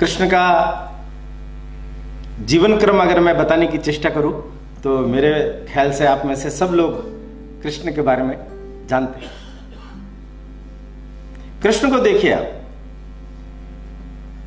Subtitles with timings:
[0.00, 0.44] कृष्ण का
[2.40, 6.50] जीवन क्रम अगर मैं बताने की चेष्टा करूँ तो मेरे ख्याल से आप में से
[6.50, 7.04] सब लोग
[7.62, 8.38] कृष्ण के बारे में
[8.90, 9.32] जानते हैं।
[11.62, 12.46] कृष्ण को देखिए आप।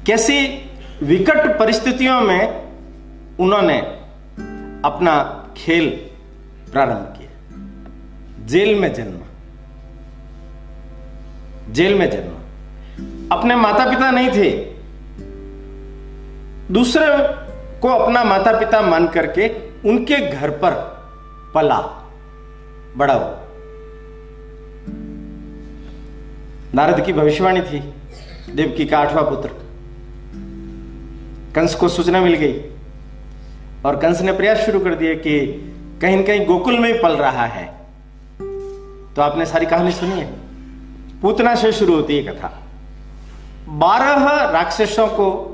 [0.05, 0.69] कैसी
[1.03, 2.47] विकट परिस्थितियों में
[3.39, 3.79] उन्होंने
[4.85, 5.89] अपना खेल
[6.71, 9.19] प्रारंभ किया। जेल में जन्म।
[11.73, 12.33] जेल में जन्म।
[13.37, 14.72] अपने माता पिता नहीं थे।
[16.73, 17.05] दूसरे
[17.79, 19.47] को अपना माता पिता मान करके
[19.89, 20.71] उनके घर पर
[21.55, 22.09] पला।
[22.97, 23.37] बड़ा हो।
[26.75, 27.79] नारद की भविष्यवाणी थी।
[28.55, 29.49] देवकी का आठवां पुत्र।
[31.55, 32.61] कंस को सूचना मिल गई
[33.85, 35.47] और कंस ने प्रयास शुरू कर दिया कि
[36.01, 37.65] कहीं न कहीं गोकुल में ही पल रहा है।
[39.13, 40.33] तो आपने सारी कहानी सुनी है?
[41.21, 42.59] पूतना से शुरू होती है कथा।
[43.69, 45.49] बारह राक्षसों को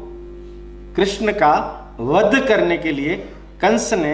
[0.95, 3.15] कृष्ण का वध करने के लिए
[3.61, 4.13] कंस ने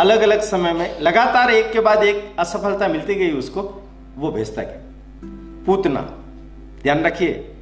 [0.00, 4.62] अलग अलग समय में लगातार एक के बाद एक असफलता मिलती गई उसको, वो भेजता
[4.62, 4.80] गया।
[5.66, 6.00] पूतना,
[6.82, 7.54] ध्यान रखिए।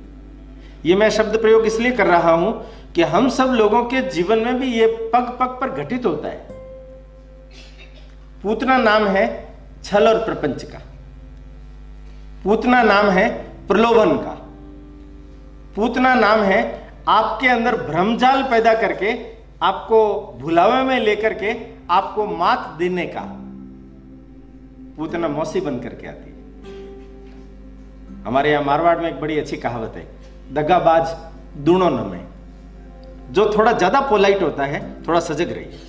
[0.85, 4.61] ये मैं शब्द प्रयोग इसलिए कर रहा हूँ कि हम सब लोगों के जीवन में
[4.61, 6.47] भी ये पग पग पर घटित होता है।
[8.43, 9.49] पूतना नाम है
[9.85, 10.79] छल और प्रपंच का।
[12.45, 13.29] पूतना नाम है
[13.69, 14.49] प्रलोभन का।
[15.77, 19.13] पूतना नाम है आपके अंदर भ्रमजाल पैदा करके,
[19.63, 19.99] आपको
[20.41, 21.55] भुलावे में लेकर के,
[21.91, 23.21] आपको मात देने का
[24.97, 26.37] पूतना मौसी बन करके आती है।
[28.25, 30.07] हमारे यहाँ मारवाड़ में एक बड़ी अच्छी कहावत है
[30.55, 31.15] दगाबाज
[31.57, 32.27] दूणों न में।
[33.33, 35.81] जो थोड़ा ज़्यादा पोलाइट होता है, थोड़ा सजग रहिए।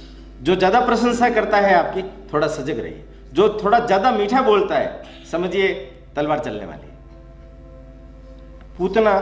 [0.41, 2.01] जो ज़्यादा प्रशंसा करता है आपकी,
[2.33, 5.67] थोड़ा सजग रहिए। जो थोड़ा ज़्यादा मीठा बोलता है, समझिए,
[6.15, 6.91] तलवार चलने वाली
[8.77, 9.13] पूतना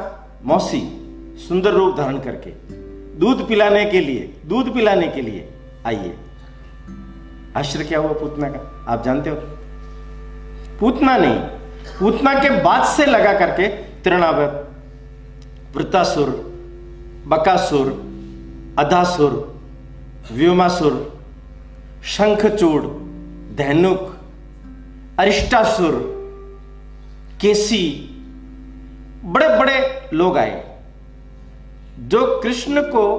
[0.45, 0.80] मौसी
[1.47, 2.50] सुंदर रूप धारण करके,
[3.20, 5.54] दूध पिलाने के लिए, दूध पिलाने के लिए,
[5.86, 6.16] आइए।
[7.58, 8.86] आश्चर्य क्या हुआ पूतना का?
[8.88, 9.36] आप जानते हो?
[10.80, 11.36] पूतना नहीं,
[11.99, 13.67] पूतना के बाद से लगा करके
[14.04, 14.70] तृणावत
[15.76, 16.52] वृतासुर
[17.27, 17.87] बकासुर,
[18.80, 19.61] अधासुर,
[20.32, 21.21] व्योमासुर,
[22.04, 22.83] शंखचूड़,
[23.55, 24.17] धैनुक,
[25.20, 26.21] अरिष्टासुर,
[27.42, 28.08] केसी
[29.23, 30.70] बड़े बड़े लोग आए।
[32.02, 33.17] जो कृष्ण को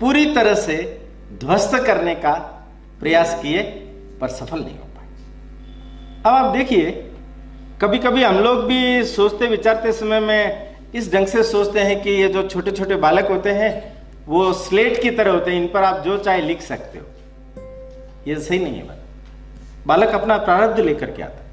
[0.00, 0.76] पूरी तरह से
[1.40, 2.32] ध्वस्त करने का
[3.00, 3.62] प्रयास किए,
[4.20, 5.06] पर सफल नहीं हो पाए।
[6.20, 6.90] अब आप देखिए
[7.82, 12.10] कभी कभी हम लोग भी सोचते, विचारते समय में इस ढंग से सोचते हैं कि
[12.10, 15.84] ये जो छोटे छोटे बालक होते हैं, वो स्लेट की तरह होते हैं, इन पर
[15.84, 17.04] आप जो चाहे लिख सकते हो।
[18.28, 19.02] ये सही नहीं है बात।
[19.86, 21.44] बालक अपना प्रारब्ध लेकर के आता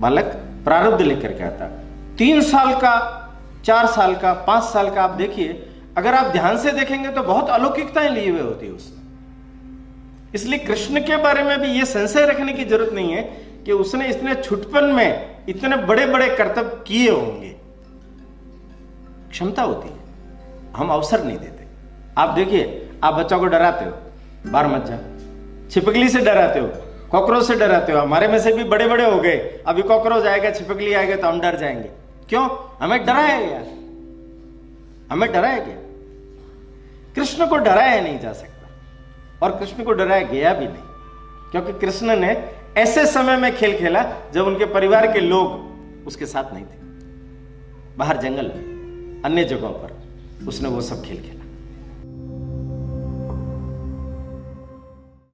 [0.00, 0.24] बालक
[0.64, 1.66] प्रारब्ध लेकर के आता
[2.18, 3.20] तीन साल का
[3.64, 5.66] चार साल का, पाँच साल का आप देखिए,
[5.96, 9.02] अगर आप ध्यान से देखेंगे तो बहुत अलौकिकताएँ लिए हुए होती है उसमें
[10.34, 13.22] इसलिए कृष्ण के बारे में भी यह संशय रखने की ज़रूरत नहीं है
[13.64, 17.48] कि उसने इतने छुटपन में इतने बड़े बड़े कर्तव्य किए होंगे।
[19.30, 19.98] क्षमता होती है।
[20.76, 21.64] हम अवसर नहीं देते।
[22.18, 23.92] आप देखिए, आप बच्चों को डराते हो,
[24.50, 24.98] बार मत जा
[25.70, 26.68] छिपकली से डराते हो,
[27.10, 29.36] कॉकरोच से डराते हो। हमारे में से भी बड़े बड़े हो गए।
[29.66, 32.48] अभी कॉकरोच आएगा, छिपकली आएगा तो हम डर जाएँगे। क्यों?
[32.82, 33.58] हमें डराया गया
[35.12, 35.76] हमें डराया गया
[37.14, 38.68] कृष्ण को डराया नहीं जा सकता।
[39.46, 40.82] और कृष्ण को डराया गया भी नहीं।
[41.50, 45.74] क्योंकि कृष्ण ने ऐसे समय में खेल खेला जब उनके परिवार के लोग
[46.06, 46.84] उसके साथ नहीं थे।
[47.96, 50.02] बाहर जंगल में अन्य जगहों पर
[50.48, 51.43] उसने वो सब खेल खेला।